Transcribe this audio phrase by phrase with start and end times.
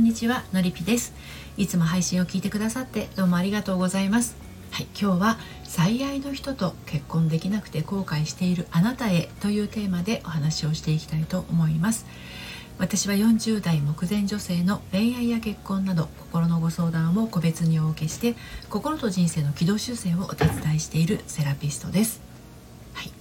[0.00, 1.12] んにちはのりぴです。
[1.58, 4.34] いつも配信を聞いてくださってどうもありがとうございます。
[4.70, 12.06] はい、今日は最愛の人と結婚できなくて後悔しているあなたへというテーマでお話をしていきたいと思います。
[12.78, 18.36] 私は40代目前女性の恋愛や結婚など心のご相談を個別にお受けして
[18.70, 22.22] 心と人生の軌道修正をお手伝いしているセラピストです、
[22.94, 23.12] はい、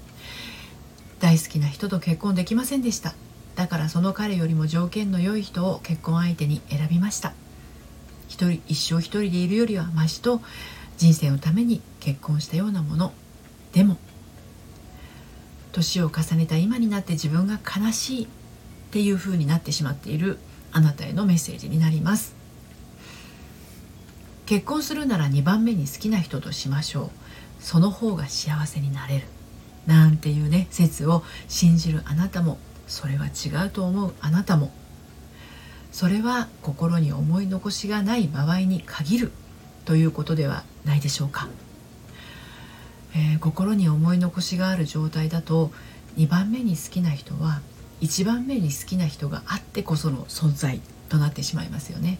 [1.19, 3.15] 大好きな人と結婚できませんでした。
[3.59, 7.33] だからその彼よりも条件の良い人を結婚相手に選びました。
[8.29, 10.39] 一人一生一人でいるよりはましと
[10.95, 13.11] 人生のために結婚したようなもの。
[13.73, 13.97] でも
[15.73, 18.27] 年を重ねた今になって自分が悲しいっ
[18.91, 20.39] ていう風になってしまっている
[20.71, 22.35] あなたへのメッセージになります。
[24.45, 27.09] 結婚するなら2番目に好きな人としましょう。
[27.59, 29.25] その方が幸せになれる。
[29.85, 32.57] なんていうね説を信じるあなたも
[32.89, 34.13] それは違うと思う。
[34.19, 34.71] あなたも。
[35.91, 39.31] それは心に思い残しがない場合に限る
[39.85, 41.47] ということではないでしょうか、
[43.15, 45.71] えー、心に思い残しがある状態だと
[46.17, 47.61] 2番目に好きな人は
[48.01, 52.19] 1番目に好きな人があってこその存在となってしまいますよね。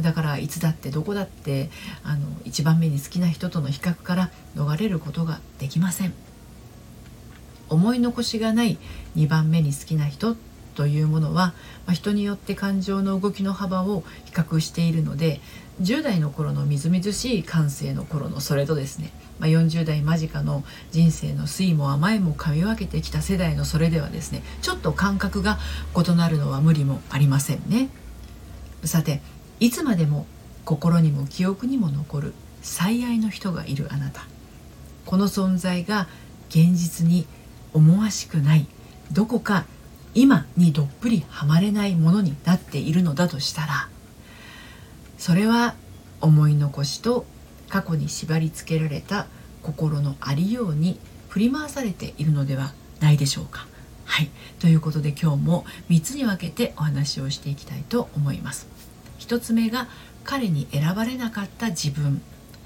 [0.00, 1.70] だからいつだってどこだって
[2.04, 6.25] あの1番目に好きな人との比較から逃れることができません。
[7.68, 8.78] 思い残しがない
[9.16, 10.36] 2番目に好きな人
[10.74, 11.54] というものは、
[11.86, 15.40] まあ、人によって感情の動きの幅を比較しているので
[15.80, 25.58] 10代の頃のみずみずしい感性の頃のそれとですね、まあ、40代間近の人生の酸いも甘いも噛み分けてきた世代のそれではですねちょっと感覚が
[25.94, 27.88] 異なるのは無理もありませんね。
[28.84, 29.20] さて
[29.58, 30.26] いつまでも
[30.64, 34.26] 心にも記憶にも残る最愛の人がいるあなた
[35.06, 36.08] この存在が
[36.48, 37.26] 現実に
[37.72, 38.66] 思わしくない
[39.12, 39.64] どこか
[40.14, 43.88] 今にどっぷりはまれないものになっているのだとしたら
[45.18, 45.74] それは
[46.20, 47.26] 思い残しと
[47.68, 49.26] 過去に縛り付けられた
[49.62, 50.98] 心のありように
[51.28, 53.66] 振り回されているのではないでしょうか。
[54.04, 54.30] はい
[54.60, 58.68] ということで今日も3つに分けてお話をしていきたいと思います。
[59.18, 59.88] 1つ目が
[60.24, 62.22] 彼に選ばれなかった自分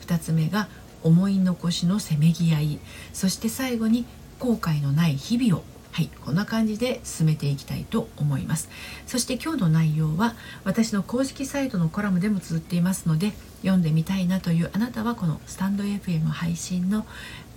[0.07, 0.69] 2つ目が
[1.03, 2.79] 思い残しのせめぎ合い
[3.13, 4.05] そして最後に
[4.41, 8.69] 後悔のない日々をはい、こんな感じで進めていきたいと思います。
[9.07, 17.07] そして今日の内容は私の公式サイトのコラムでも綴っていますので読んでみたいなというあなたはこのスタンド FM 配信の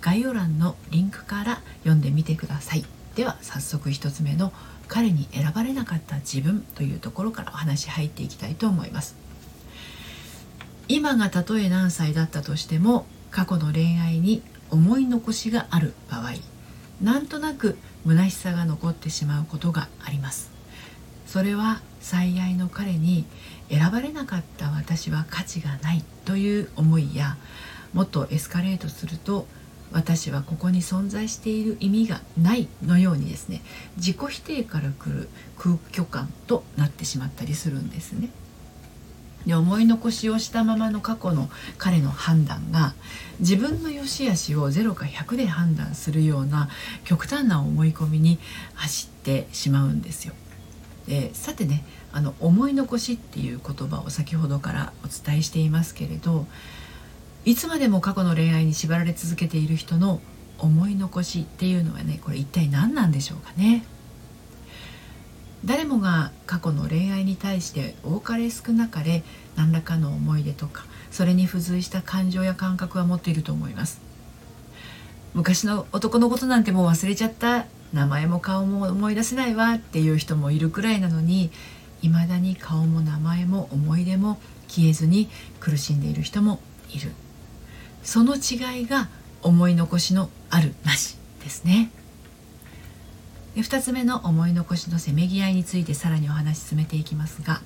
[0.00, 2.84] 概要欄のリンクから読んでみてください。
[3.14, 4.52] では早速1つ目の
[4.88, 9.14] 彼に選ばれなかった自分というところからお話入っていきたいと思います。
[10.88, 16.32] 今がたとえ何歳だったとしても過去の恋愛に思い残しがある場合
[17.02, 20.50] なんとなく虚しさが残ってしまうことがあります
[21.26, 23.24] それは最愛の彼に
[23.70, 27.36] 選ばれなかった私は価値がないという思いや
[27.92, 29.46] もっとエスカレートすると
[29.92, 33.62] 私はここに存在している意味がないのようにですね
[33.96, 38.30] 自己否定からくる空虚感となってしまったりするんですね。
[39.46, 42.94] で思い残しをしたままの過去の彼の判断が
[43.40, 46.68] 自分の良し悪しを0か100で判断するような
[47.04, 48.38] 極端な思い込みに
[48.74, 50.34] 走ってしまうんですよ。
[51.06, 56.46] でさてねあの思い残しっていう言葉を先ほどからお伝えしていますけれど
[57.44, 60.20] いつまでも過去の恋愛に縛られ続けている人の
[60.58, 63.84] 思い残しっていうのはねこれ一体何なんでしょうかね。
[65.64, 69.22] 誰もが過去の恋愛に対して多かれ少なかれ
[69.56, 74.00] 何らかの思い出とかそれに付随した感情や感覚は持っていると思います。
[75.32, 77.66] 昔の男のことなんてもう忘れちゃった。
[77.92, 81.52] 名前も顔も思い出せないわっていう人もいるくらいなのに
[82.02, 85.28] 未だに顔も名前も思い出も消えずに
[85.60, 86.60] 苦しんでいる人も
[86.92, 87.12] いる。
[88.02, 89.08] その違いが
[89.42, 91.90] 思い残しのあるなしですね。
[93.62, 97.60] 2つ目の思い残しのせめぎ合いについてさらにお話し進めていきますが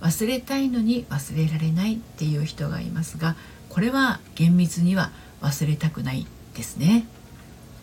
[0.00, 3.36] 忘れたいのに忘れられないっていう人がいますが
[3.68, 5.10] これは厳密には
[5.42, 7.06] 忘れたくないですね。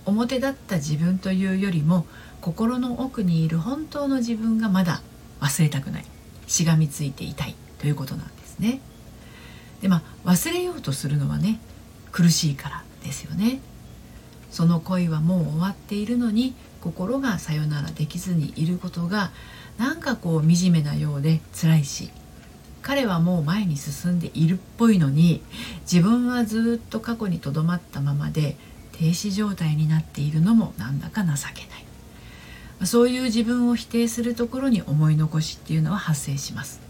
[0.06, 2.06] 表だった自分というよりも
[2.42, 5.02] 心の奥にいる本当の自分がまだ
[5.40, 6.06] 忘れたくない。
[6.48, 7.56] しがみついていたい。
[7.80, 8.80] ということなんですね。
[9.82, 11.60] でまあ忘れようとするのはね
[12.12, 13.60] 苦しいからですよね。
[14.50, 19.32] その恋はもう終わっているのに心がさよならできずにいることが
[19.78, 22.10] なんかこう惨めなようで辛いし
[22.82, 25.42] 彼はもう前に進んでいるっぽいのに
[25.90, 28.58] 自分はずっと過去にとどまったままで
[28.92, 32.86] 停止状態になっているのもなんだか情けない。
[32.86, 36.82] そういう自分を否定するところに思い残しっていうのは発生します。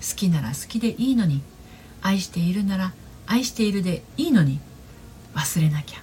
[0.00, 1.42] 好きなら好きでいいのに
[2.00, 2.94] 愛しているなら
[3.26, 4.58] 愛しているでいいのに
[5.34, 6.02] 忘れなきゃ。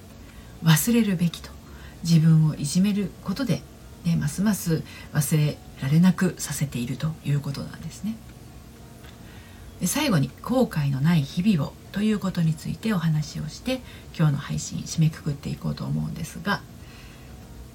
[0.63, 1.58] 忘れるべきと。
[2.03, 3.61] 自分をいじめることで、
[4.05, 8.15] ね、ますます忘れられなくさせているということなんですね。
[9.79, 13.81] で最後に後悔のない日々をということについてお話をして
[14.17, 16.61] 今日の配信締めくくっていこうと思うんですが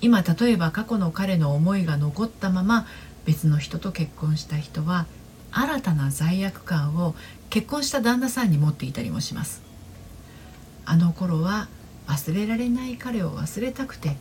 [0.00, 2.86] 今例えば過去の彼の思いが残ったまま
[3.24, 5.06] 別の人と結婚した人は
[5.50, 7.14] 新たな罪悪感を
[7.48, 9.62] 結婚した旦那さんに持っていたりもします
[10.84, 11.68] あの頃は
[12.06, 14.16] 忘れられない彼を忘れたくて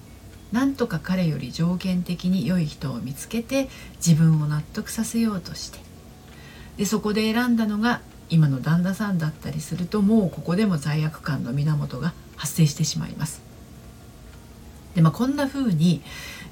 [0.51, 5.79] なんとか彼より条件的に良い人を見つけて自分を納得させようとして
[6.77, 13.41] でそこで選んだのが今の旦那さんだったりするともうここでも罪悪感の源が発生してしまいます。
[14.95, 16.01] でまあ、こんな風に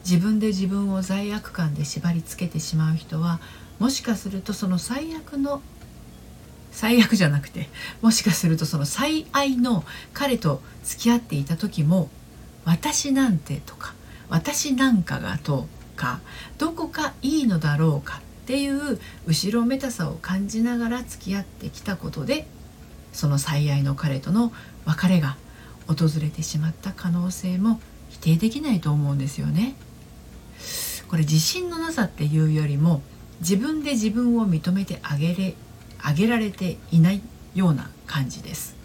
[0.04, 3.40] 自分で自分を罪悪感で縛り付けてしまう人は
[3.78, 5.62] もしかするとその最悪の
[6.72, 7.70] 最悪じゃなくて
[8.02, 9.84] もしかするとその最愛の
[10.14, 12.10] 彼と付き合っていた時も
[12.66, 13.94] 私なんてとか
[14.30, 16.22] 私なんかがとか
[16.58, 22.48] どこかいいのだろうかっていう後ろめたさを感じながら付き合ってきたことで
[23.14, 24.52] その最愛の彼との
[24.86, 25.38] 別れが
[25.88, 27.80] 訪れてしまった可能性も
[28.10, 29.76] 否定できないと思うんですよね。
[31.08, 33.02] これ自信のなさっていうよりも
[33.42, 35.56] 自分で自分を認めてあげれ
[36.04, 37.22] あげられていない
[37.54, 38.76] ような感じです。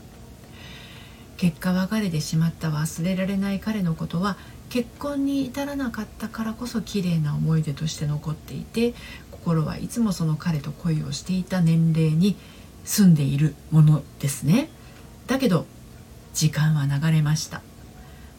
[1.36, 4.36] 結果別れてしまった忘れられない彼のことは
[4.70, 8.94] 結婚に至らなかったからこそ綺麗な思い出として残っていて
[9.30, 12.36] 心はいつもその彼と恋をしていた年齢に
[12.84, 14.70] 住んでいるものですね。
[15.26, 15.66] だけど
[16.34, 17.62] 時間は流れました。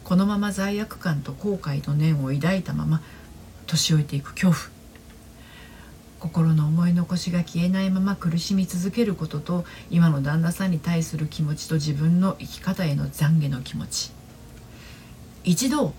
[0.04, 3.02] このまま罪悪感と後悔の念を抱いたまま
[3.66, 4.77] 年老いていく恐怖。
[6.20, 14.12] 心の思い残しが消えないまま苦しみ続けることと今の旦那さんに対する気持ちと自分の生き方への懺悔の気持ち。
[15.44, 15.94] 一度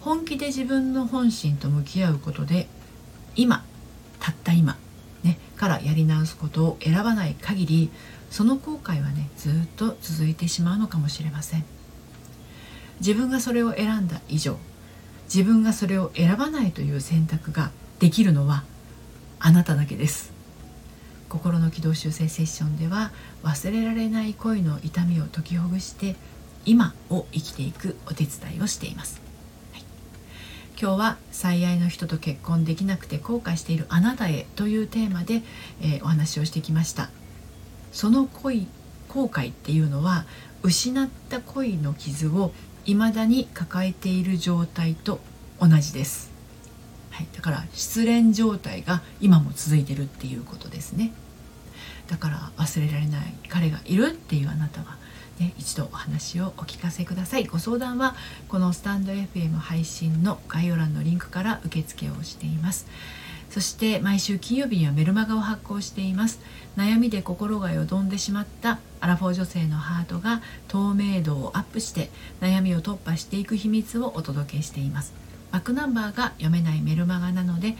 [0.00, 2.68] 本気で自分の本心と向き合うことで
[3.36, 3.64] 今
[4.20, 4.76] たった今、
[5.22, 7.90] ね、からやり直すことを選ばない限り
[8.30, 11.64] その後悔はねずっと続いてしまうのかもしれません。
[13.00, 14.56] 自分がそれを選んだ以上
[15.24, 18.64] 自分がそれを選ばないという選択ができるのは
[19.40, 20.32] あなただけです。
[21.34, 23.10] 心の軌道修正セッションでは
[23.42, 26.14] 忘れられない恋の痛みを解きほぐして
[26.64, 29.20] 今を生きていくお手伝いをしています、
[29.72, 29.82] はい、
[30.80, 35.42] 今日は最愛の人と結婚できなくて後悔しているあなたへというテーマで、
[35.82, 37.10] えー、お話をしてきました。
[37.92, 38.68] その恋
[39.08, 40.26] 後悔っていうのは
[40.62, 42.52] 失った恋の傷を
[42.84, 45.20] 未だに抱えている状態と
[45.60, 46.33] 同じです。
[47.14, 51.12] はい、だから失恋状態が今も続いてるっていうことですね。
[52.08, 54.96] だから忘れられない彼がいるっていうあなたは、
[55.38, 57.44] ね、一度お話をお聞かせください。
[57.44, 58.16] ご相談は
[58.48, 62.86] このスタンド FM 配信の概要欄のリンクから受付をしています。
[63.48, 66.40] そして毎週金曜日にはメルマガを発行しています。
[66.76, 75.23] 悩みで心がよどんでしまったアラフォー女性のハートが透明度をアップして悩みを突破していく秘密をお届けしています。
[75.54, 77.76] バックナンバーが読めないメルマガなので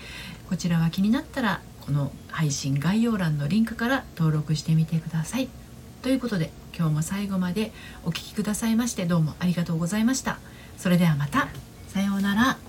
[0.49, 5.49] こちらは気になったらこの配信概要欄のリンクから登録してみてください。
[6.01, 7.73] ということで今日も最後まで
[8.05, 10.39] お聴きくださいましてどうもありがとうございました。
[10.79, 11.49] それではまた。
[11.89, 12.64] さようなら。